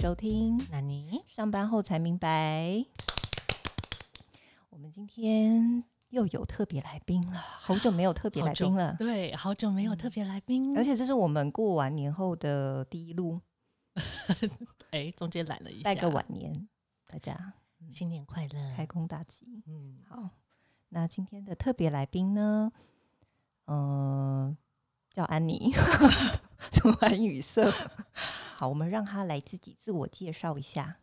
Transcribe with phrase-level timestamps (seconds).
[0.00, 0.56] 收听。
[0.70, 1.22] 那你？
[1.28, 2.86] 上班后才明白，
[4.70, 13.38] 我们今天又有特别来宾了，好久没有特别来宾了，对，好久没有特别来宾，而且这是我们过完年后的第一路，
[14.90, 16.66] 哎，中间来了一拜个晚年，
[17.06, 17.52] 大家。
[17.90, 19.62] 新年快乐，开工大吉。
[19.66, 20.30] 嗯，好，
[20.90, 22.72] 那今天的特别来宾呢，
[23.66, 24.56] 嗯，
[25.12, 25.72] 叫安妮，
[26.72, 27.70] 突然语塞。
[28.60, 30.98] 好，我们让他来自己自我介绍一下。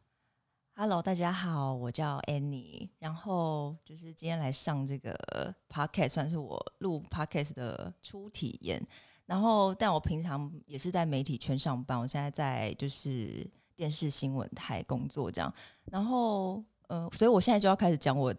[0.75, 8.79] Hello，大家好，我叫 Annie，然后就是今天来上这个 podcast，算是我录 podcast 的初体验。
[9.25, 15.51] 然后，但我平常也是在媒体圈上班，我现在在就是电视新闻台工作这样。
[15.85, 18.31] 然后，呃，所以我现在就要开始讲我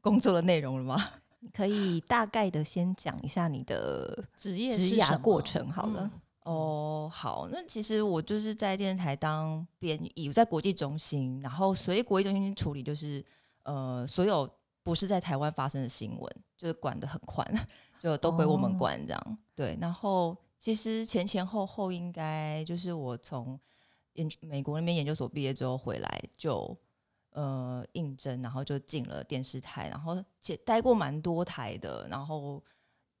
[0.00, 1.10] 工作的内容了吗？
[1.52, 6.10] 可以大概的先讲一下你的职业职涯过程好了。
[6.44, 13.24] 哦，好，那其实我就是在电视台当编译，在国际中心，然后所以国际中心处理就是
[13.62, 14.46] 呃，所有
[14.82, 17.50] 不是在台湾发生的新闻，就是管的很宽，
[17.98, 19.38] 就都归我们管这样。
[19.54, 23.58] 对，然后其实前前后后应该就是我从
[24.12, 26.76] 研美国那边研究所毕业之后回来，就
[27.30, 32.62] 呃应征，然后就进了电视台，然后且待过蛮多台的，然后。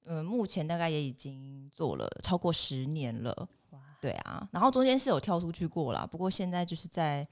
[0.06, 7.26] 嗯，目前大概也已经做了超过十年了，哇，对啊，然后中间是有跳出去过啦，不过现在就是在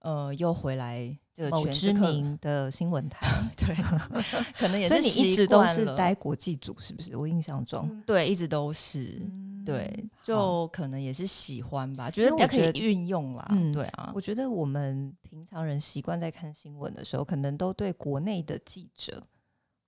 [0.00, 3.74] 呃又回来这个某知名的新闻台， 对，
[4.58, 7.16] 可能也是你一直都是待国际组，是不是？
[7.16, 9.20] 我印象中，对，一直都是，
[9.64, 19.22] 对，就可能也是喜欢吧，觉得比较可以运用啦，嗯，对啊，我觉得我们平常人习惯在看新闻的时候，可能都对国内的记者。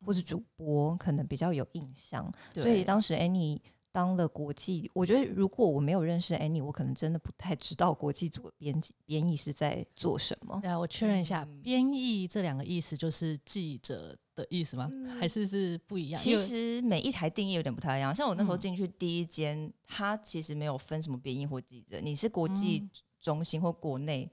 [0.05, 3.59] 或是主播可能比较有印象，所以当时 Annie
[3.91, 10.59] 当了国际，我觉得如果我没有认识 Annie，我可能真的不太知道国际组的编辑编译是在做什么。
[10.63, 14.91] 对啊，我确认一下，编译这两个意思就是记者的意思吗？
[15.21, 16.21] 还是是不一样？
[16.21, 18.15] 其实每一台定义有点不太一样。
[18.15, 22.89] 像我那时候进去第一间，它其实没有分什么编译或记者，你是国际
[23.21, 24.31] 中心或国内。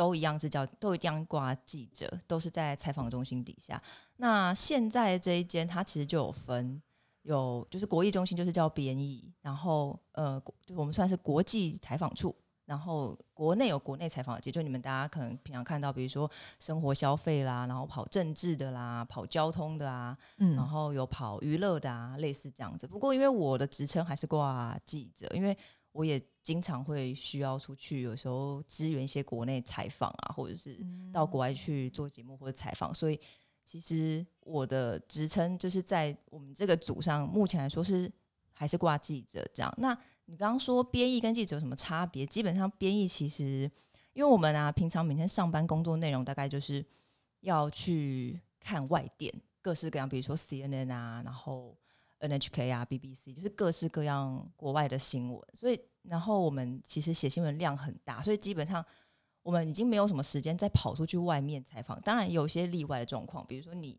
[0.00, 3.80] 都一样是叫都一样挂记者，都是在采访中心底下。
[4.16, 6.80] 那现在这一间，它其实就有分，
[7.20, 12.34] 有就是国艺中心就是叫编译，然后呃，就我们算是国际采访处，
[12.64, 22.86] 然后国内有国内采访，就你们大家可能平常看到，比如说生活消费啦，然后跑政治的啦，跑交通的啊，嗯，然后有跑娱乐的啊，类似这样子。
[22.86, 25.54] 不过因为我的职称还是挂记者，因为
[25.92, 30.78] 我也经常会需要出去，有时候支援一些国内采访啊，或者是
[31.12, 33.18] 到国外去做节目或者采访，所以
[33.64, 38.10] 其实我的职称就是在我们这个组上，目前来说是
[38.52, 39.74] 还是挂记者这样。
[39.78, 39.96] 那
[40.26, 42.24] 你刚刚说编译跟记者有什么差别？
[42.24, 43.70] 基本上编译其实，
[44.12, 46.84] 因为我们啊平常每天上班工作内容大概就是
[47.40, 51.76] 要去看外电，各式各样，比如说 CNN 啊，然后。
[52.20, 58.84] NHK 啊，BBC 就是各式各样国外的新闻，所以然后我们其实写新闻量很大，所以基本上
[59.42, 61.98] 我们已经没有什么时间再跑出去外面采访。
[62.00, 63.98] 当然有一些例外的状况，比如说你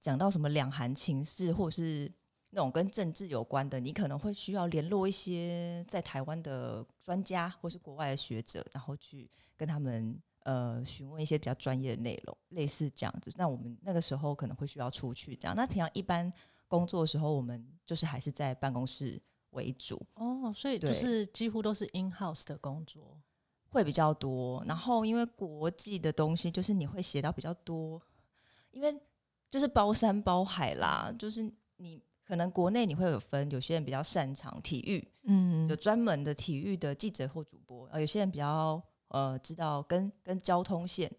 [0.00, 2.12] 讲到什么两韩情势，或者是
[2.50, 13.32] 那种跟政治有关的，你可能会需要联络一些在台湾的专家或是国外的学者，然后去跟他们呃询问一些比较专业的内容，类似这样子。
[13.36, 15.56] 那我们那个时候可能会需要出去这样。
[15.56, 16.32] 那平常一般。
[16.70, 19.20] 工作的时候，我们就是还是在办公室
[19.50, 23.20] 为主哦，所以就是几乎都是 in house 的工作
[23.68, 24.62] 会比较多。
[24.64, 28.00] 然后因为国际的东西，就是你会写到比较多，
[28.70, 28.96] 因为
[29.50, 31.42] 就是包山包海啦，就是
[31.78, 41.10] 你可能国内你会有分，有些人比较擅长体育，嗯，有专门的体育的记者或主播，啊，有些人比较呃知道跟跟交通线。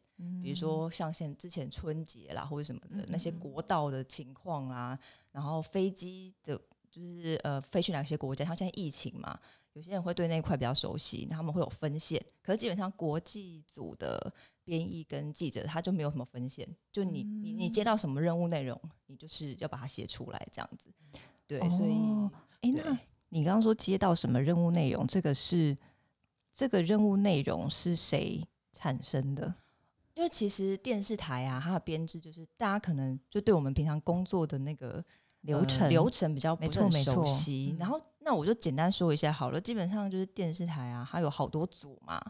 [0.41, 4.97] 比如说像现之前春节啦，或者什么的那些国道的情况啊，
[5.31, 6.55] 然后飞机的，
[6.89, 9.39] 就是呃飞去哪些国家，像现在疫情嘛，
[9.73, 12.23] 有些人会对那一块比较熟悉，他们会有分线。
[12.41, 14.33] 可是基本上国际组的
[14.63, 20.89] 编译跟记者他就没有什么分线，就你你你接到什么任务内容，你就是要把它写出来这样子。
[21.47, 21.93] 对，所以
[22.61, 22.97] 哎，那
[23.29, 25.75] 你刚刚说接到什么任务内容，这个是
[26.53, 29.53] 这个任务内容是谁产生的？
[30.13, 35.03] 因为其实电视台啊，它的编制就是大家可能就对我们平常工作的那个
[35.41, 37.75] 流程流程比较不是很熟悉。
[37.79, 39.59] 然后那我就简单说一下好了。
[39.59, 42.21] 基本上就是电视台啊，它有好多组嘛。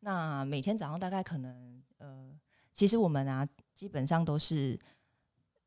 [0.00, 2.30] 那每天早上大概可能呃，
[2.72, 4.78] 其实我们啊，基本上都是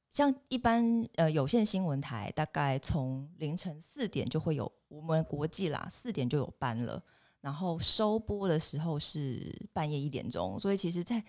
[0.09, 7.03] 像一般呃有线新闻台，大概从凌晨四点就会有我们国际啦，四点就有班了。
[7.41, 11.21] 然后收播的时候是半夜一点钟，所以其实，在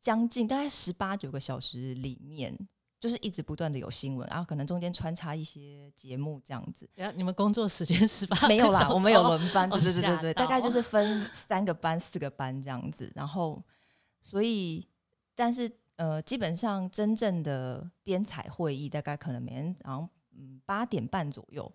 [0.00, 2.56] 将近大概十八九个小时里面。
[3.00, 6.86] 就是一直不断的有新闻，然后可能中间穿插一些节目这样子。
[6.94, 13.10] 对啊，你们工作时间十八没有啦，我们有轮班，对对对对对，大概就是分三个班、四个班这样子。
[13.14, 13.64] 然后，
[14.20, 14.86] 所以，
[15.34, 20.06] 但是呃，基本上真正的编采会议，大概可能每天然后
[20.36, 21.72] 嗯八点半左右，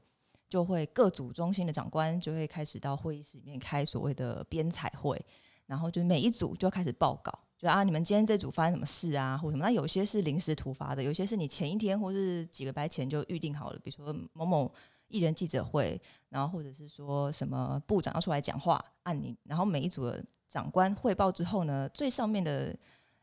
[0.48, 5.20] 就会各组中心的长官就会开始到会议室里面开所谓的编采会，
[5.66, 7.34] 然后就每一组就要开始报告。
[7.58, 9.64] 就啊，你们今天这组发生什么事啊，或什么？
[9.64, 14.70] 那有些是临时突发的，有些是你前一天或是几个白前就预定好了，比如说某某
[15.08, 22.78] 艺人记者会，然后或者是说什么部长要出来讲话，按你，然后每一组的长官汇报之后呢，最上面的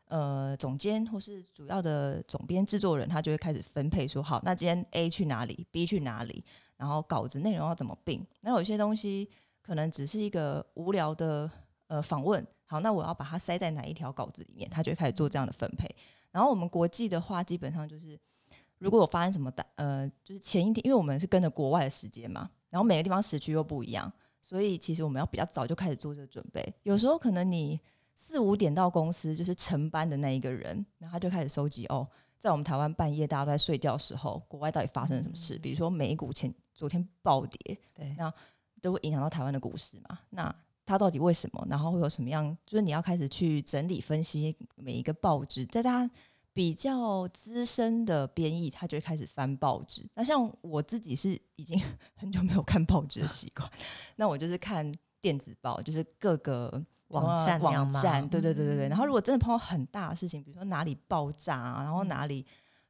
[0.07, 6.43] 呃总监或是主要的总编制作人，他就会开始分配说，好，那今天 A 去哪里，B 去哪里，
[6.75, 8.25] 然后稿子内容要怎么并。
[8.41, 9.29] 那有些东西
[9.61, 11.47] 可能只是一个无聊的
[11.85, 12.43] 呃访问。
[12.73, 15.87] 好，那我要把它塞在哪一条稿子里面，他就开始做这样的分配。
[16.31, 18.19] 然后我们国际的话，基本上就是
[18.79, 24.11] 如果有发生什么大呃，就是前一天，因为我们是跟着国外的时间嘛，然后每个地方时区又不一样，
[24.41, 26.73] 所以其实我们要比较早就开始做这个准备。
[26.81, 27.79] 有时候可能你
[28.15, 32.07] 四五点到公司，就是晨班的那一个人，然后他就开始收集哦，
[32.39, 35.59] 在我们台湾半夜大家都在睡觉的时候，国外到底发生了什么事？
[35.59, 38.33] 比如说美股前昨天暴跌，对，那
[38.81, 40.17] 都会影响到台湾的股市嘛？
[40.31, 40.55] 那
[40.85, 41.65] 它到底为什么？
[41.69, 42.57] 然后会有什么样？
[42.65, 46.09] 就是你要开始去整理分析每一个报纸，在他
[46.51, 50.05] 比较资深的编译，他就会开始翻报纸。
[50.13, 51.81] 那像我自己是已经
[52.15, 53.67] 很久没有看报纸的习惯，
[54.17, 58.27] 那我就是看电子报，就是各个网站网站。
[58.27, 58.87] 对对对对对。
[58.89, 62.45] 然后如果真的碰到很大的事情，比如说哪里爆炸啊，然后哪里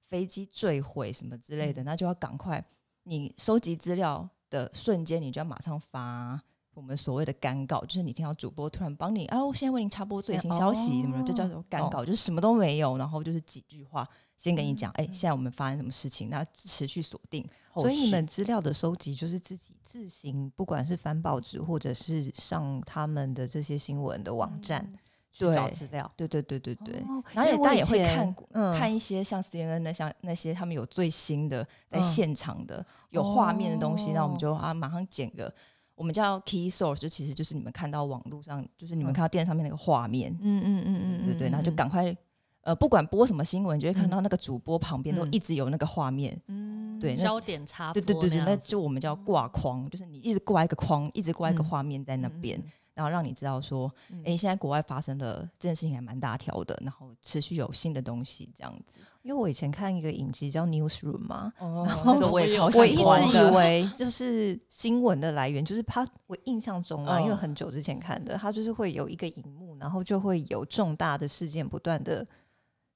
[0.07, 2.61] 飞机坠毁什么之类的，那就要赶快
[3.03, 6.41] 你收集资料的瞬间，你就要马上发。
[6.73, 17.47] 我们所谓的干稿，就是你听到主播突然帮你啊，我现在为您插播最新消息，什么，这叫做干稿，就是什么都没有，然后就是几句话先跟你讲，哎，现在我们发生什么事情，那持续锁定。
[17.75, 24.87] 所以你们资料的收集就是自己自行，不管是翻报纸或者是上他们的这些新闻的网站
[25.31, 26.11] 去找资料。
[26.15, 27.03] 对对对对对。
[27.33, 28.35] 然后也大家也会看
[28.77, 35.53] 看一些像 CNN 那像那些他们有最新的在现场的有画面的东西，那我们就啊马上剪个。
[35.95, 42.15] 我们叫 key source，就其实就是你们看到网络上，就是你们看到电视上面那个画面，嗯嗯嗯嗯，对对，然后就赶快，
[42.61, 52.61] 呃，不管播什么新闻，就会看到那个主播旁边都一直有那个画面，嗯，对，焦点插，对对对对，那就我们叫挂框，就是你一直挂一个框，一直挂一个画面在那边。
[52.93, 53.91] 然后让你知道说，
[54.23, 58.99] 哎，现在国外发生了这件事情还蛮大条的，然后持续有新的东西这样子。
[59.23, 66.05] 因为我以前看一个影集叫《Newsroom》嘛，然后我也超我一直以为就是新闻的来源，就是它。
[66.27, 72.25] 我印象中啊，因为很久之前看的，它就是会有一个荧幕，然后就会有重大的事件不断的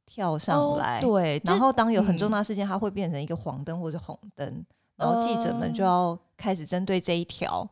[0.06, 1.42] 跳上来，对。
[1.46, 4.66] 然后当有很重大事件，它会变成一个黄灯或者红灯，
[4.98, 7.66] 然后记者们就要开始针对这一条。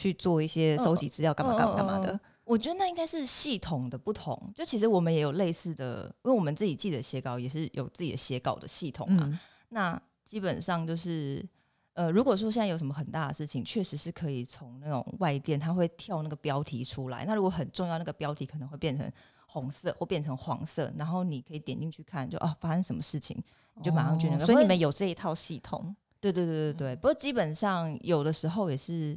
[0.00, 2.18] 去做一些收集资料，干嘛干嘛干嘛的？
[2.44, 4.50] 我觉得那应该是系统的不同。
[4.54, 9.38] 就其实我们也有类似的，因为我们自己记的写稿也是有自己的写稿的系统嘛。
[9.68, 11.46] 那基本上就是，
[11.92, 17.26] 呃，如果说现在有什么很大的事情，确实是可以从那种外电，它会跳那个标题出来。
[17.26, 19.12] 那如果很重要，那个标题可能会变成
[19.46, 23.36] 红色或变成黄色，然后你可以点进去看，就啊发生什么事情，
[23.74, 24.46] 你就马上去那个。
[24.46, 25.94] 所以你们有这一套系统？
[26.20, 26.96] 对对对对对。
[26.96, 29.16] 不过基本上有的时候也是。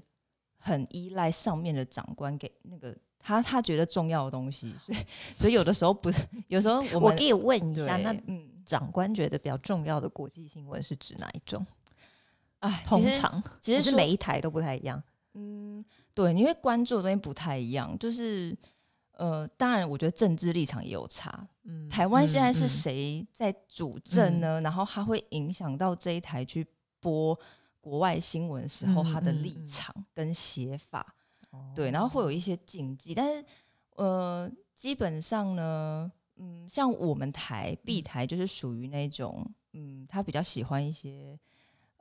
[0.65, 4.97] 很依赖上面的长官给那个他他觉得重要的东西，所以
[5.35, 11.65] 所以有的时候不是，有时候 我我可以问一下，那嗯，长官觉得比较重要的国际新闻是指哪一种？
[12.59, 15.03] 哎，通常其实是每一台都不太一样。
[15.33, 18.57] 嗯，对，因为关注的东西不太一样，就是
[19.17, 21.45] 呃，当然我觉得政治立场也有差。
[21.63, 24.61] 嗯，台湾现在是谁在主政呢？
[24.61, 26.65] 然后它会影响到这一台去
[27.01, 27.37] 播。
[27.83, 31.13] 国外新闻时候，他的立场跟写法，
[31.75, 33.45] 对，然后会有一些禁忌，但是
[33.97, 41.37] 呃，基本上呢，嗯，像我们台 B 台就是属于那种，嗯，他比较喜欢一些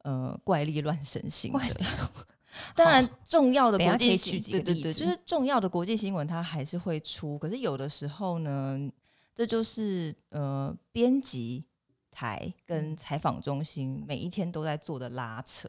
[0.05, 1.81] 呃怪力乱神型的。
[2.77, 7.37] 当然，重要的国际对对对，就是重要的国际新闻，它还是会出。
[7.39, 8.79] 可是有的时候呢，
[9.35, 11.65] 这就是呃编辑。
[12.13, 15.69] 台跟采访中心每一天都在做的拉扯，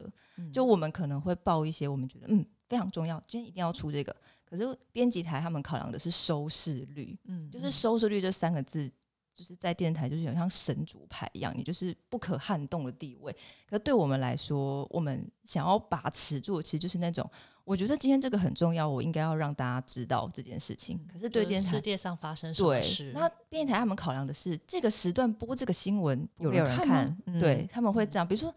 [0.52, 4.14] 就我们可能会报一些我们觉得嗯非常重要，今天一定要出这个。
[4.44, 8.88] 可是编辑台他们考量的是收视率，嗯，就是收视率这三个字
[9.34, 13.34] 就是在电视台就是有像神主牌一样，你就是不可撼动的地位。
[13.68, 17.28] 可对我们来说，我们想要把持住，其实就是那种。
[17.64, 21.00] 我觉得今天这个很重要，我应该要让大家知道这件事情。
[21.10, 23.10] 可是对电台，世界上发生什么事？
[23.14, 28.28] 那电视台他们考量的是这个时段播这个新闻有人看，对他们会这样。
[28.28, 28.54] 比如说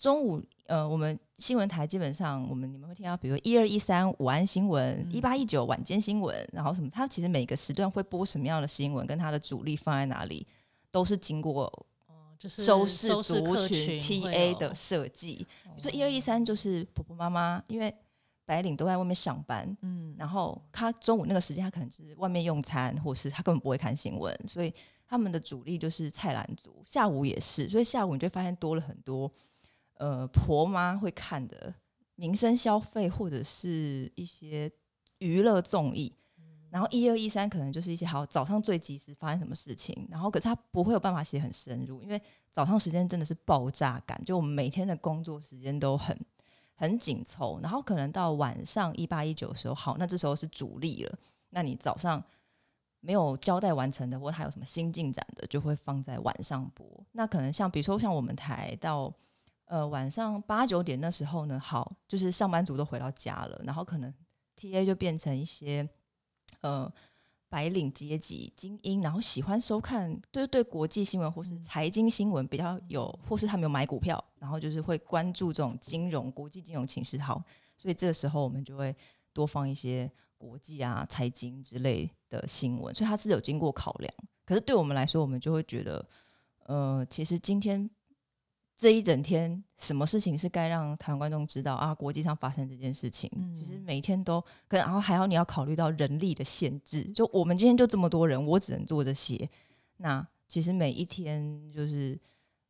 [0.00, 6.88] 中午，呃，我们新闻台基本上我们你们会听到，比如一二一三午安新闻，一八一九晚间新闻，然后什么？
[6.88, 10.46] 它其实每个时段会播什么样的新闻，跟它的主力放在哪里，
[10.90, 11.70] 都是经过
[12.38, 15.46] 就是收视族群 TA 的设计。
[15.64, 17.94] 比如说一二一三就是婆婆妈妈，因为。
[18.46, 24.74] 白领都在外面上班，嗯，然后他中午那个时间，他可能就是外面用餐，或是他根本不会看新闻，所以
[25.06, 26.82] 他们的主力就是菜篮族。
[26.84, 29.30] 下午也是，所以下午你就发现多了很多，
[30.00, 31.72] 呃，婆妈会看的
[32.16, 34.70] 民生消费或者是一些
[35.18, 36.12] 娱乐综艺。
[36.70, 46.18] 然后一二一三可能就是一些好早上最及时发生什么事情，然后可是他不会有办法写很深入，因为早上时间真的是爆炸感，就我们每天的工作时间都很。
[46.72, 51.18] 很紧凑，然后可能到晚上一八一九的时候，好，那这时候是主力了。
[51.50, 52.24] 那你早上
[53.00, 56.86] 没有交代完成的，或者还有什么新进展的，就会放在晚上播。
[57.12, 59.12] 那可能像比如说像我们台到
[59.70, 64.12] 呃晚上八九点那时候呢，好，就是上班族都回到家了，然后可能
[64.56, 65.88] T A 就变成一些
[66.60, 66.92] 呃。
[67.52, 77.42] 白领阶级精英，然后喜欢收看，对对国际新闻或是财经新闻比较有，或是他们有买股票，然后就是会关注这种金融、国际金融情势好，
[77.76, 78.94] 所以这个时候我们就会
[79.32, 80.08] 多放一些
[80.38, 84.14] 国际啊、财经之类的新闻，所以它是有经过考量。
[84.44, 86.08] 可是对我们来说，我们就会觉得，
[86.66, 87.90] 呃，其实今天。
[88.80, 91.94] 这一整天，什么事情是该让台湾观众知道啊？
[91.94, 97.02] 国际上发生这件事情，其实每一天都可能，然后还要你要考虑到人力的限制。
[97.12, 99.46] 就我们今天就这么多人，我只能做这些。
[99.98, 102.18] 那其实每一天就是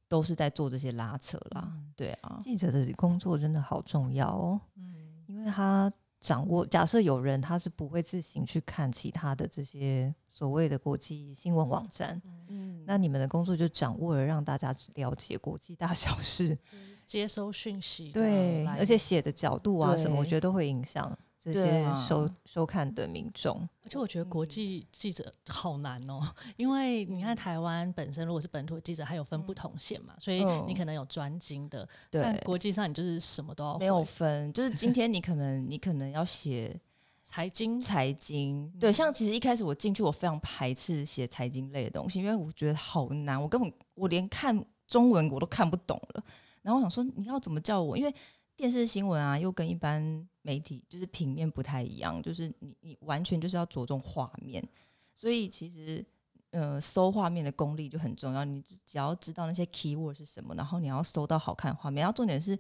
[0.09, 1.73] 都是在做这些拉扯啦。
[1.95, 4.61] 对啊，记者的工作真的好重要哦。
[4.75, 12.23] 嗯，因为他掌握，假设有人他是不会自行去看其他的这些所谓的国际新闻网站。
[12.87, 16.59] 那你们的工作就掌握了让大家了解国际大小事，
[17.07, 23.57] 接收讯息，对，而且写的角度啊什么，我觉得都会影响这些收收看的民众。
[23.85, 26.21] 而且我觉得国际记者好难哦，
[26.57, 36.81] 因为你看台湾本身如果是本土记者，还有分不同线嘛，所以你可能有专精的，但国际上你就是什么都要没有分，就是今天你可能你可能要写。
[37.33, 46.25] 财经，财经，对，像其实一开始我进去，我非常排斥写财经类的东西，因为我觉得好难，我根本我连看中文我都看不懂了。
[46.61, 47.97] 然后我想说，你要怎么叫我？
[47.97, 48.13] 因为
[48.57, 54.69] 电视新闻啊，又跟一般媒体就是平面不太一样，就是你你完全就是要着重画面，
[55.15, 56.05] 所以其实
[56.51, 58.45] 呃搜画面的功力就很重要。
[58.45, 62.03] 你只要知道那些 keyword 是什么，然后你要搜到好看的画面。
[62.03, 62.57] 然后重点是，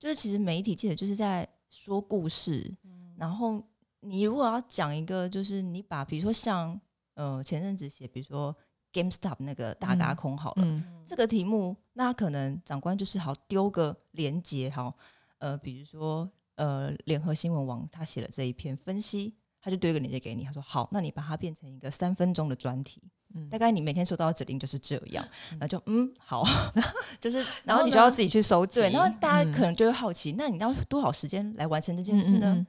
[0.00, 2.76] 就是其实媒体记者就是在说故事，
[3.16, 3.62] 然后。
[4.00, 6.78] 你如果要讲一个，就是你把比如说像
[7.14, 8.54] 呃前阵子写，比如说
[8.92, 10.64] GameStop 那个大嘎空好了，
[11.04, 14.94] 这个题目，那可能长官就是好丢个连接，好
[15.38, 23.02] 呃比如说呃联合新闻网他写了这一篇分析，他就丢一个连接给你，他说好，那你把它变成一个三分钟的专题，
[23.50, 25.24] 大概你每天收到的指令就是这样，
[25.58, 26.44] 那就嗯好，
[27.20, 32.66] 就是然后你就要自己去收集，对，然后大家可能就会好奇，那你要多少时间来完成这件事呢？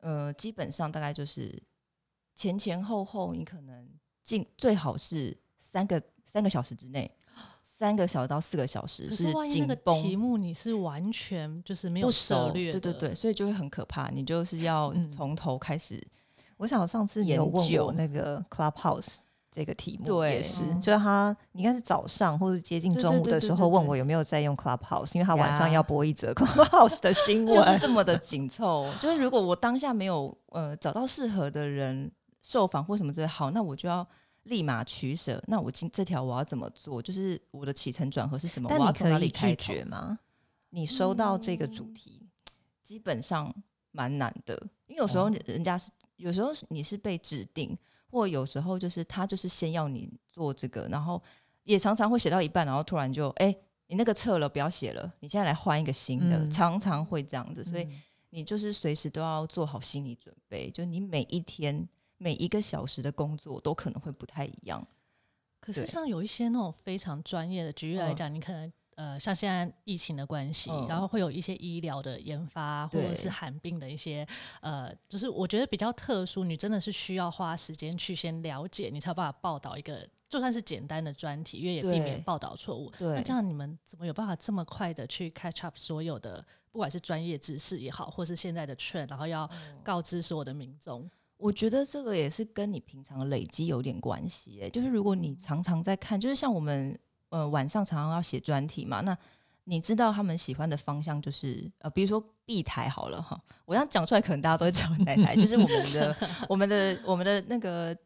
[0.00, 1.62] 呃，基本上大概就是
[2.34, 3.88] 前前后后，你可能
[4.22, 7.10] 进最好是三个三个小时之内，
[7.62, 10.02] 三个小时到四个小时是紧绷。
[10.02, 14.08] 题目你是完全就是没有涉略，对对对，所以就会很可怕。
[14.10, 16.04] 你就是 要从头开始。
[16.56, 19.18] 我想上次你有问我那个 Clubhouse。
[19.50, 28.86] 这个题目也是，就是他应该是早上或者接近中午的时候问我有没有在用 Clubhouse，因为他晚上要播一则 Clubhouse 的新闻，就是这么的紧凑。
[29.00, 32.10] 就是如果我当下没有呃找到适合的人
[32.42, 34.06] 受访或什么最，好，那我就要
[34.44, 35.42] 立马取舍。
[35.46, 37.00] 那我今这条我要怎么做？
[37.00, 38.68] 就是我的起承转合是什么？
[38.68, 40.18] 但你可以拒绝吗？
[40.70, 42.28] 你收到这个主题，
[42.82, 43.52] 基本上
[43.92, 44.54] 蛮难的，
[44.86, 47.76] 因为有时候人家是，有时候你是被指定。
[48.10, 51.22] 或有时候就是他就是先要你做这个，然后
[51.64, 53.54] 也常常会写到一半，然后突然就哎，
[53.86, 57.88] 你那个撤了，不要写了，你现在来换一个新的，常常会这样子，所以
[58.30, 64.86] 你就是随时都要做好心理准备，就你每一天每一个小时的工作都可能会不太一样。
[65.60, 68.72] 可是像有一些那种非常专业的，举例来讲，你可能。
[68.98, 74.26] 呃，像现在疫情的关系，然后会有一些医疗的研发，或者是罕病的一些，
[74.60, 82.90] 呃，就是我觉得比较特殊，你真的是需要花时间去先了解，你才有办法报道一个就算是简单的专题，因为也避免报道错误。
[82.98, 89.48] 对，那这样你们怎么有办法这么快的去 catch up 所有的，不管是专业知识也好，或是现在的 trend，然后要
[89.84, 91.08] 告知所有的民众？
[91.36, 94.60] 我觉得这个也是跟你平常累积有点关系。
[94.60, 96.98] 哎，就是如果你常常在看，就是像我们
[97.30, 99.16] 呃晚上常常要写专题嘛，那
[99.64, 106.16] 你知道他们喜欢的方向就是呃，比如说 B 台好了哈，我这样讲出来可能大家都会叫哪台，就是我们的
[106.48, 107.96] 我们的我们的那个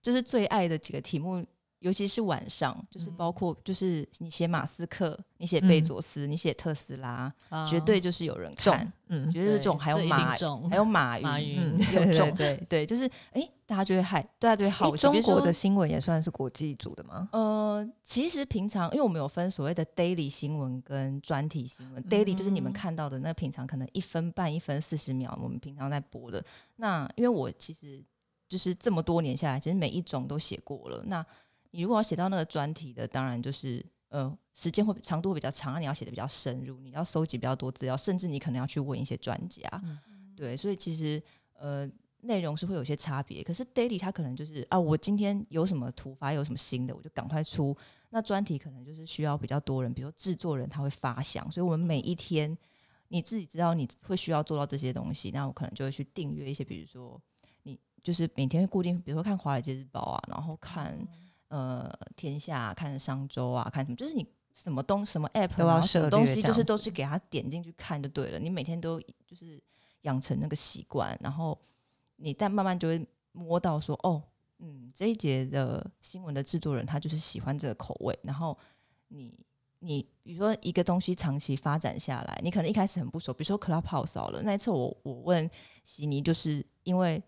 [0.00, 1.44] 就是最爱的几个题目。
[1.80, 7.32] 尤其是晚上，就是包括就是你写马斯克，你写贝佐斯，你写特斯拉，
[7.66, 10.36] 绝对就是有人看，嗯，绝对是这种，还有马，
[10.68, 15.02] 还有马云，有中，对对，就是哎，大家就会害，大家就会好奇。
[15.02, 17.28] 中国的新闻也算是国际组的吗？
[17.30, 26.44] 呃，其实平常，因为我们有分所谓的 daily 新闻跟专题新闻，daily 就是你们看到的那平常可能一分半、一分四十秒，我们平常在播的。
[26.74, 28.04] 那因为我其实
[28.48, 31.04] 就是这么多年下来，其实每一种都写过了。
[31.06, 31.24] 那
[31.70, 39.62] 你如果要写到那个专题的，当然就是呃时间会长度会比较长，你要写的比较深入，你要收集比较多资料，甚至你可能要去问一些专家，
[40.36, 41.22] 对，所以其实
[41.56, 41.88] 呃
[42.22, 43.42] 内容是会有些差别。
[43.42, 47.76] 可是 daily 它可能就是啊，我今天有什么突发，有什么新的，我就赶快出。
[48.10, 52.56] 那专题可能就是需要比较多人，比如说制作人他会发想，所以我们每一天
[53.08, 57.20] 你自己知道你会需要做到这些东西，那我可能就会去订阅一些，比如说
[57.62, 60.98] 你就是每天固定，比如说看华尔街日报啊，然后看。
[61.50, 63.96] 呃，天下看商周啊，看什么？
[63.96, 64.24] 就是你
[64.54, 68.38] 什么东什么 app 都要什么东西，就是都是给他点进去看就对了。
[68.38, 69.60] 你每天都就是
[70.02, 71.60] 养成那个习惯，然后
[72.20, 74.22] 你但慢慢就会摸到说，哦，
[74.58, 78.16] 嗯，这一节的新闻的制作人他就是喜欢这个口味。
[78.22, 78.56] 然后
[79.08, 79.34] 你
[79.78, 85.50] 你比如说一个东西长期发展下来，你可能一开始很不熟，比如说 Clubhouse 好了，那一次我我问
[85.82, 87.22] 悉尼，就是因为。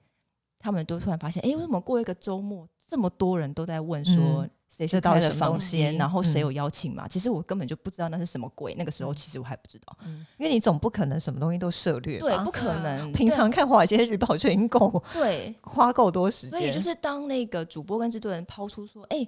[0.64, 7.08] 他们都突然发现，哎，为什么过一个周末，这么多人都在问说谁是开的房间，然后谁有邀请嘛？
[7.08, 8.75] 其实我根本就不知道那是什么鬼。
[8.75, 9.96] 那个时候其实我还不知道，
[10.37, 13.11] 因为你总不可能什么东西都涉略，对，不可能。
[13.12, 16.59] 平常看华尔街日报就已经够，对， 花够多时间。
[16.59, 19.26] 所以就是当那个主播跟制作人抛出说，哎，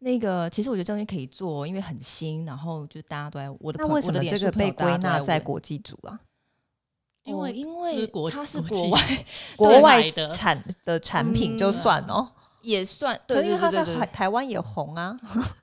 [0.00, 6.20] 那个其实我觉得这东西可以做，因为很新，然后就大家都在我的，那为什么这个被归纳在国际组啊？
[7.24, 9.00] 因为因为它是国外
[9.54, 12.26] 国外的产的产品就算哦，
[12.62, 15.18] 也算，对因为他在台台湾也红啊。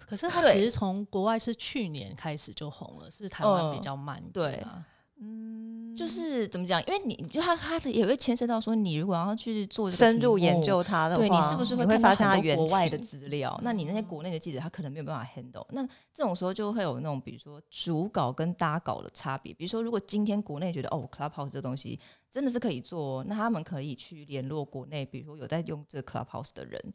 [0.07, 4.83] 可是他其实从国外是去年开始就红了，是台湾比较慢，对啊。
[5.17, 6.81] 嗯，就是怎么讲？
[6.85, 13.57] 因为你就他他也会牵涉到说，你如果要去做深入研究他的话，对你是不是会发现它国外的资料？
[13.63, 15.65] 那你那些国内的记者，他可能没有办法 handle。
[15.69, 19.53] 那这种时候就会有那种，比如说主稿跟搭稿的差别。
[19.53, 21.97] 比如说，如果今天国内觉得哦，Clubhouse 这东西
[22.29, 26.93] 真的是可以做，那他们可以去联络国内，比如说有在用这个 Clubhouse 的人，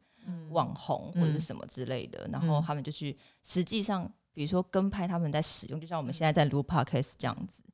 [0.51, 7.65] 网红或者是什么之类的，然后他们就去实际上，比如说跟拍他们在使用，就像我们现在在录 Podcast 这样子。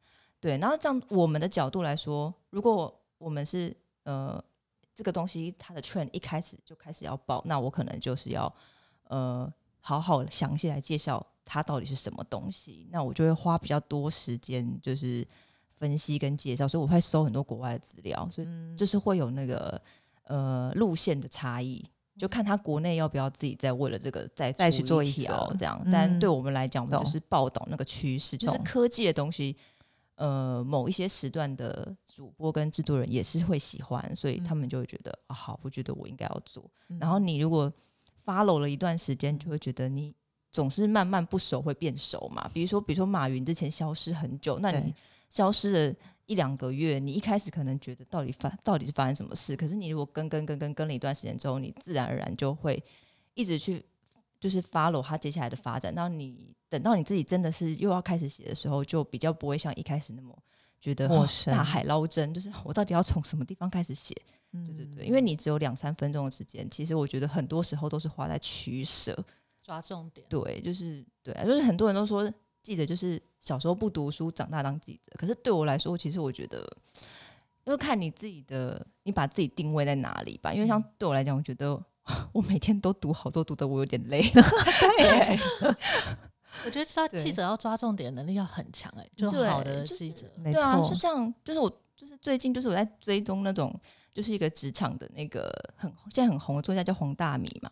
[0.47, 4.41] 对，然后这样我们的角度来说，如果我们是呃
[4.95, 8.55] 这个东西它的 trend 一开始就开始要报，那我可能就是要
[9.09, 15.27] 呃好好详细来介绍它到底是什么东西，那我就会花比较多时间就是
[15.75, 19.83] 分析跟介绍，所以我会搜很多国外的资料，所以就是会有那个
[20.29, 21.85] 呃路线的差异，
[22.17, 29.57] 就看他国内要不要自己再为了这个再再去做一条这样，但对我们来讲，我们就是报道那个趋势，就是科技的东西。
[30.17, 36.65] 呃，某一些时段的主播跟制作人也是会喜欢，所以他们就会觉得啊，好，我觉得我应该要做。
[36.99, 37.71] 然后你如果
[38.25, 40.15] follow 了一段时间，就会觉得你
[40.51, 42.51] 总是慢慢不熟会变熟嘛。
[42.55, 44.95] 比如说，比如说马云之前消失很久，那你
[45.29, 52.83] 消失了一两个月，你一开始可能觉得到底发到底是发生什么事，可是你如果跟跟跟跟跟了一段时间之后，你自然而然就会
[53.35, 53.85] 一直去。
[54.39, 60.37] 就是 follow 他接下来的发展，然你等到你自己真的是又要开始写的时候，就比较不会像一开始那么
[60.81, 62.33] 觉得陌生、大海捞针。
[62.35, 64.15] 就是我到底要从什么地方开始写？
[64.53, 69.19] 对对对，因为你只有两三分钟的时间，其实我觉得很多时候都是花在取舍、
[69.63, 70.27] 抓重点。
[70.29, 75.13] 对，就是对，啊就是很多人都说记者就是小时候不读书，长大当记者。
[75.19, 76.61] 可是对我来说，其实我觉得，
[77.65, 80.53] 因为看你自己的，你把自己定位在哪里吧。
[80.53, 81.83] 因为像对我来讲，我觉得。
[82.33, 84.23] 我每天都读好多，读的我有点累。
[84.31, 85.39] 对，
[86.65, 91.33] 我觉得抓记者要抓重点能力要很强哎，就好的记者，对啊，是这样。
[91.45, 93.75] 就是我，就是最近，就是我在追踪那种，
[94.15, 97.71] 就是一个职场的那个很现在很红的作家叫黄大米嘛，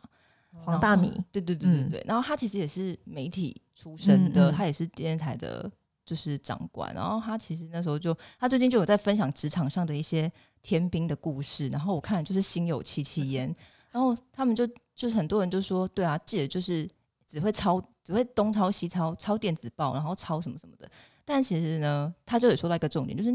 [0.65, 2.05] 黄大米，对对对对对。
[2.07, 5.71] 然后他其实也是媒体出身的，他也是电视台的，
[6.05, 6.93] 就是长官。
[6.93, 10.31] 然后他其实那时候就，他最近就有在分享职场上的一些
[10.63, 11.69] 天兵的故事。
[11.69, 13.55] 然后我看就是心有戚戚焉。
[13.95, 16.91] 然后他们就就是很多人就说，对啊，记者就是
[17.29, 20.91] 只会抄，只会东抄西抄，抄电子报，然后抄什么什么的。
[21.25, 23.33] 但其实呢，他就有说到一个重点，就是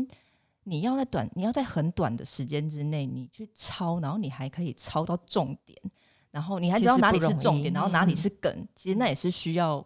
[0.66, 5.80] 你要在短，你要在很短的时间之内，你去抄，然后你还可以抄到重点，
[6.30, 9.86] 然后你还知道哪里是重点，然后哪里是梗，其实那也是需要。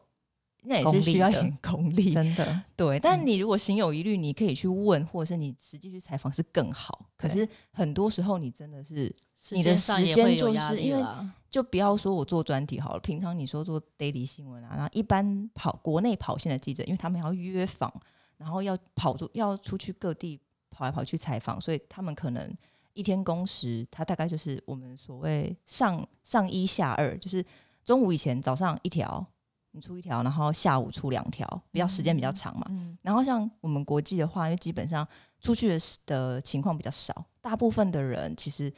[0.65, 2.99] 那也是需要点功力，真的对。
[2.99, 7.09] 但你如果心有疑虑，你可以去问，或者是你实际去采访是更好。
[7.17, 9.13] 可是很多时候，你真的是
[9.51, 11.05] 你的时间就是因为，
[11.49, 12.99] 就不要说我做专题好了。
[13.01, 17.93] 平常你说做 daily 新闻啊，然后一般跑国内跑线的记者，因为他们要约访，
[18.37, 20.39] 然后要跑出要出去各地
[20.71, 22.55] 跑来跑去采访，所以他们可能
[22.93, 27.45] 一天工时，他大概就是我们所谓上上一下二，就是
[27.83, 29.27] 中午以前早上一条。
[29.75, 32.67] 你出一条，然后下午出两条，比较时间比较长嘛。
[33.01, 35.05] 然后像我们国际的话，因为基本上
[35.39, 38.71] 出去的的情况比较少，大部分的人其实，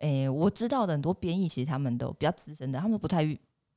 [0.00, 3.24] 诶，我知道的很多编译，其实他们都比较资深的，他们不太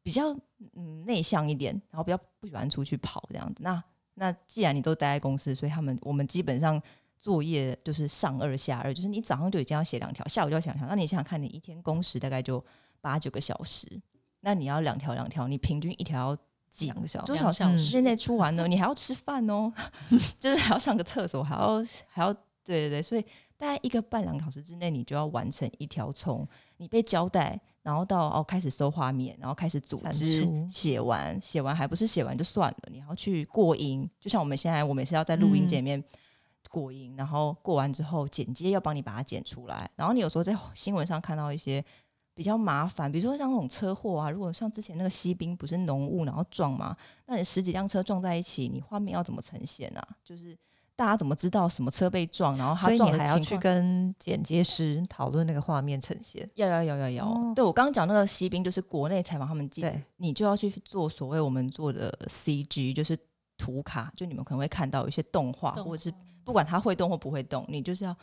[0.03, 0.35] 比较
[0.73, 3.63] 嗯内向一点，然后比较不喜欢出去跑这样子。
[3.63, 3.81] 那
[4.15, 6.81] 那既然你都待在公司，所以他们我们基本上
[7.17, 10.85] 作业就是上二下二，就是你早上就已经要写两条，下午就要写两条。
[10.85, 12.61] 那你想想看，你一天工时大概就
[12.99, 13.87] 八九个小时，
[14.41, 16.37] 那你要两条两条，你平均一条。
[16.77, 18.67] 几个小多少小时之内出完呢？
[18.67, 19.73] 你还要吃饭哦，
[20.39, 22.31] 就是还要上个厕所，还要还要
[22.63, 23.21] 对对对，所以
[23.57, 36.03] 大概一个半两个小时之内，你就要完成一条从你被交代，然后到哦开始搜画面，然后开始组织写完，写完还不是写完就算了，你要去过音，就像我们现在我们是要在录音界面
[36.69, 41.83] 过音，然后过完之后剪接要帮你把它剪出来，然后你有时候在新闻上看到一些。
[42.37, 46.95] 比较麻烦，比如说像那种车祸啊，如果像之前那个锡兵不是浓雾然后撞嘛，
[47.25, 50.07] 那你十几辆车撞在一起，你画面要怎么呈现啊？
[50.23, 50.55] 就是
[50.95, 56.47] 大家怎么知道什么车被撞，然后他撞的还要去跟剪接师讨论那个画面呈现。
[56.53, 63.17] 要要要要要，对我刚刚讲那个锡兵就是国内采访他们，对，你就要去做所谓我们做的 CG，就是
[63.57, 68.15] 图卡，就你们可能会看到一些动画，或者是不管它会动或不会动，你就是要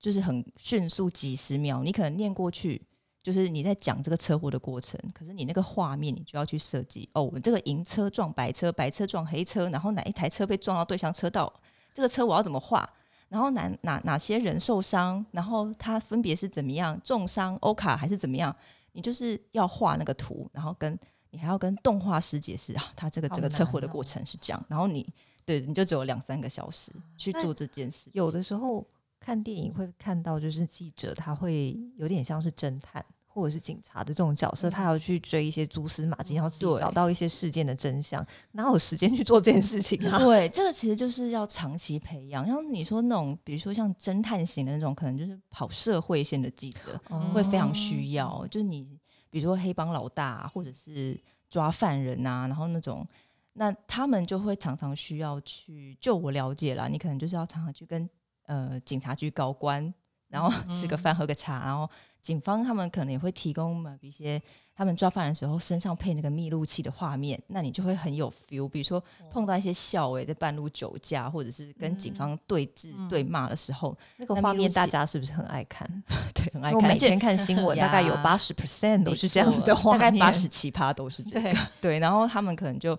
[0.00, 2.80] 就是很迅速几十秒，你可能念过去。
[3.22, 7.22] 就是你在讲这个车祸的过程，可是你那个画面你就要去设计哦。
[7.22, 11.52] 我们这个银车撞白车，白车撞黑车，然后哪一台车被撞到对向车道？
[11.92, 12.88] 这个车我要怎么画？
[13.28, 15.24] 然后哪哪哪些人受伤？
[15.32, 18.54] 然后他分别是怎么样重伤、欧卡还是怎么样？
[18.92, 20.98] 你就是要画那个图，然后跟
[21.30, 24.64] 你还要跟动画师解释啊，他这个这个车祸的过程是这样。
[24.66, 25.06] 然后你
[25.44, 28.08] 对你就只有两三个小时去做这件事。
[28.14, 28.86] 有的时候。
[29.20, 40.18] 看电影会看到，就是记者他会有点像是侦探或者是警察的这种角色，他要去追一些蛛丝马迹，然后自己找到一些事件的真相，哪有时间去做这件事情啊？
[40.24, 42.44] 对，这个其实就是要长期培养。
[42.44, 47.00] 像你说那种，比如说像侦探型的那种，可能就是跑社会线的记者
[47.32, 48.44] 会非常需要。
[48.48, 48.98] 就是你
[49.30, 51.16] 比如说黑帮老大，或者是
[51.48, 53.06] 抓犯人啊，然后那种，
[53.52, 55.96] 那他们就会常常需要去。
[56.00, 58.10] 就我了解啦，你可能就是要常常去跟。
[58.50, 59.94] 呃，警察局高官，
[60.26, 61.88] 然后吃个饭喝个茶，然后
[62.20, 64.42] 警方他们可能也会提供嘛一些
[64.74, 68.68] 他们抓犯人的时候身上配那个密录器的画面，那你就会很有 feel。
[68.68, 75.88] 比如说碰到一些校委在半路酒驾，或者是跟警方对峙对骂的时候，那个画面大家是不是很爱看？
[76.34, 76.82] 对，很爱看。
[76.82, 81.54] 每天看新闻， 大概有八十 percent 都是这样子的画面，大概八十七趴都是这个。
[81.80, 82.98] 对，然后他们可能就。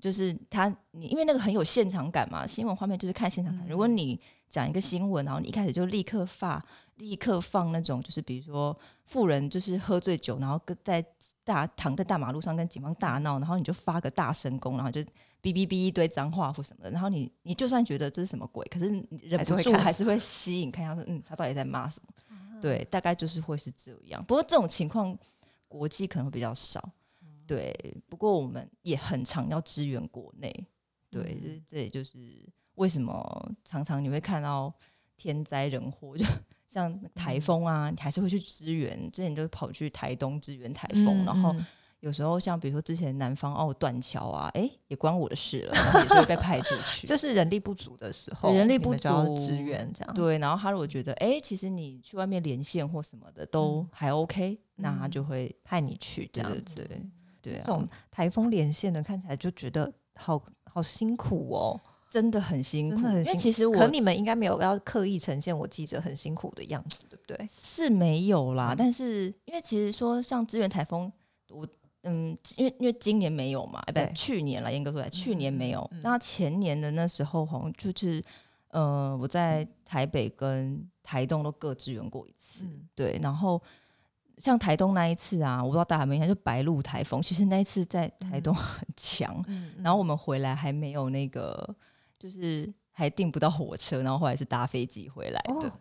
[0.00, 3.68] 就是他，你因为那个很有现场感嘛，新闻画面就是看现场感。
[3.68, 6.64] 如果你讲一个新闻，然后你一开始就立刻发，
[6.96, 11.04] 立刻放那种，就是比如说富人就是喝醉酒，然后跟在
[11.44, 15.00] 大躺在大马路上跟警方大闹，然后你就发个大神功，然后就
[15.42, 18.86] 哔哔哔一堆脏话或什么的，然后你你就算觉得这是什么鬼，可是
[19.22, 22.60] 忍不住还是会吸引看，他说嗯，他到底在骂什么？
[22.60, 24.24] 对，大概就是会是这样。
[24.24, 25.16] 不过这种情况
[25.68, 26.86] 国际可能会比较少。
[27.50, 30.54] 对，不过我们也很常要支援国内，
[31.10, 34.72] 对，这这也就是为什么常常你会看到
[35.16, 36.24] 天灾人祸，就
[36.68, 39.10] 像台风啊，你还是会去支援。
[39.10, 41.52] 之前就跑去台东支援台风，然后
[41.98, 47.04] 有时候像比如说之前南方澳断桥啊，哎，也关我的事了，也是会被派出去。
[47.10, 50.14] 就是人力不足的时候，人力不足支援这样。
[50.14, 56.76] 对，然后他如果觉得哎，其实你去外面连线或什么的都还 OK，那他就会派你去这样子。
[56.76, 57.02] 对，
[57.42, 63.38] 这种台风连线的看起来就觉得好好辛苦哦，真的很辛苦，真的很辛苦。
[63.40, 67.46] 其实我，可你们应该没有要刻意呈现我记者很辛苦的样子，对不对？
[67.48, 71.10] 是没有啦，但是因为其实说像支援台风，
[71.48, 71.66] 我
[72.02, 75.90] 嗯，因为因为今年没有嘛，哎，不，去年了，严格说来，去年没有。
[76.02, 78.22] 那前年的那时候，好像就是
[78.68, 83.60] 呃，我在台北跟台东都各支援过一次，对，然后。
[84.40, 89.44] 像台东那一次啊，我不知道大家有没有看，就白鹿台风，其实那一次在台东 很强，
[89.82, 91.76] 然后我们回来还没有那个，
[92.18, 95.72] 就是还订不到火车，然后后来是搭飞机回来的。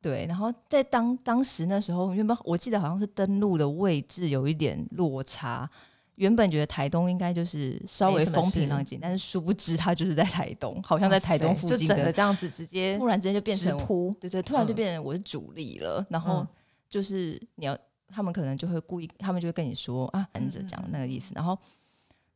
[0.00, 5.68] 对，然后在当当时那时候，原本我记得好像是登陆的位置有一点落差。
[6.14, 16.04] 原本觉得台东应该就是稍微风平浪静，但是殊不知它就是在台东，好像在台东附近的这样子，直接突然之间就变成扑，对对，突然就变成我是主力了。
[16.10, 16.44] 然后
[16.90, 17.78] 就是你要，
[18.08, 21.58] 他们可能就会故意，他们就会跟你说啊，跟着讲那个意思，然后。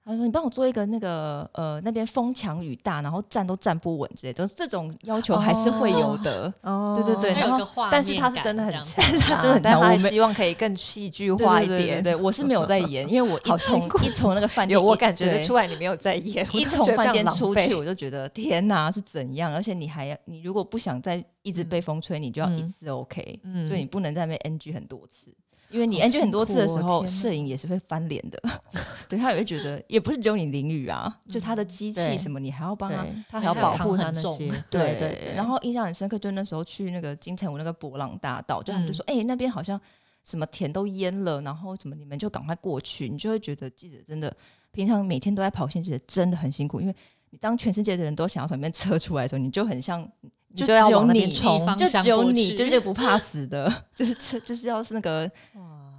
[0.04, 6.52] 他说：“你帮我做一个那个呃，那边风强雨大，然后站都站不稳之类，就是这种要求还是会有的。
[6.62, 9.92] 哦，对对对，然后但是他是真的很强，他真的很强。
[9.92, 12.02] 我希望可以更戏剧化一点。
[12.02, 16.44] 对，我是没有在演， 因为我一从一从那个饭店，我感觉得出来你没有在演。
[16.52, 19.54] 一从饭店出去，我就觉得天哪，是怎样？
[19.54, 25.32] 而且你还要，你如果不想再一直被风吹，你就要一次 OK，所以你不能在那边 NG 很多次。”
[25.72, 28.40] 因为你 NG 很多次的时候，摄影也是会翻脸的。
[29.08, 34.48] 对他也会觉得，也不是只有你淋雨啊，就他的机器什么，你还要帮他，他还要保护他那些。
[34.70, 35.34] 对对对。
[35.34, 39.80] 然后印象很深刻，就那时候去那个金城武那个博朗大道，就他们就说：“哎，那边好像
[40.22, 44.34] 什么田都淹了，然后什么你们就赶快过去。”你就会觉得记者真的
[44.70, 46.80] 平常每天都在跑线，记者真的很辛苦。
[46.80, 46.94] 因为
[47.30, 50.06] 你当全世界的人都想要从里面撤出来的时候，你就很像
[50.54, 55.30] 就只有你冲，就只有你就是不怕死的， 就是车就是要是那个。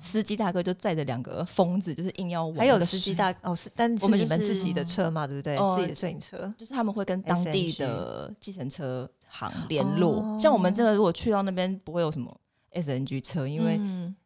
[0.03, 2.51] 司机大哥就载着两个疯子，就是硬要。
[2.55, 5.57] 还有司机大哦，是，但是你们自己的车嘛，对不对？
[5.77, 10.37] 自己的摄影车，就是他们会跟当地的计程车行联络。
[10.37, 12.37] 像我们这个，如果去到那边，不会有什么
[12.73, 13.79] SNG 车，因为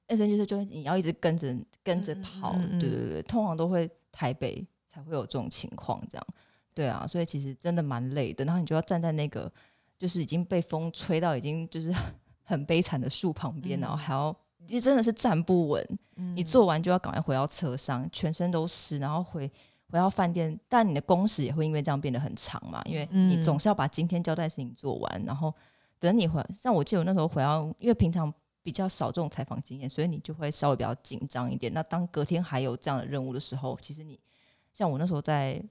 [0.08, 2.54] SNG 车就是你要一直跟着跟着跑。
[2.80, 6.28] 对对对，通常都会台北才会有这种情况，这样。
[6.74, 8.44] 对啊，所以其实真的蛮累的。
[8.46, 9.52] 然后你就要站在那个
[9.98, 11.94] 就是已经被风吹到已经就是
[12.44, 14.36] 很 悲惨的树旁边，然后还要。
[14.70, 16.00] 你真的是站不稳，
[16.36, 19.50] 你做完就要赶快回到车上，全身都湿，然后回
[19.90, 20.60] 回到饭店。
[20.68, 25.54] 但你的工时也会因为这样变得很长嘛，因为你总是要把今天交代的事情做完，然后
[26.00, 26.44] 等你回。
[26.52, 31.72] 像我记得我那时候回到，因为平常比较少这种采访经验，所以你就会稍微比较紧张一点。
[31.74, 34.20] 那当隔天还有这样的任务的时候，其实你
[34.74, 35.62] 像我那时候在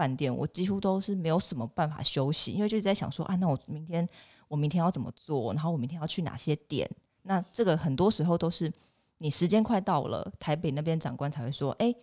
[0.00, 4.08] 饭店，我几乎都是没有什么办法休息，因为就是在想说啊，那我明天
[4.48, 6.88] 我明天要怎么做，然后我明天要去哪些点。
[7.24, 8.72] 那这个很多时候都是
[9.18, 11.94] 你时间快到了，台北那边长官才会说：“哎，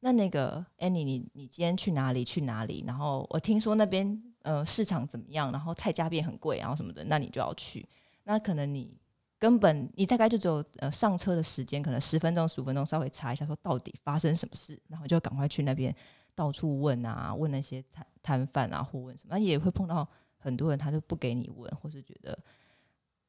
[0.00, 2.22] 那那个 Annie，你你今天去哪里？
[2.22, 2.84] 去哪里？
[2.86, 5.50] 然后我听说那边呃市场怎么样？
[5.50, 7.88] 然后菜价变很贵，然后什么的，那你就要去。
[8.24, 8.94] 那可能你
[9.38, 15.94] 根本你大概就只有呃上车的时间，可能十分钟、十五分钟，稍微查一下说到底发生什么事，然后就赶快去那边
[16.36, 22.38] 到处问啊，问那些摊摊贩啊，或问什么，也会碰到很多人，他就不给你问，或是觉得。”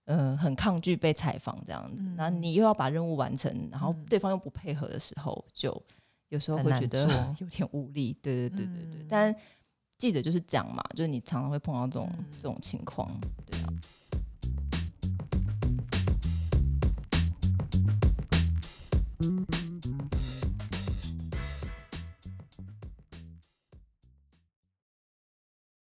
[0.09, 5.83] 嗯，很抗拒被采访这样子，那你又要把任务完成，然后对方又不配合的时候，就
[6.29, 7.05] 有时候会觉得
[7.41, 8.13] 有点无力。
[8.21, 9.35] 对对对对对，但
[9.97, 13.67] 记者就是讲嘛，就是你常常会碰到这种这种情况，对啊。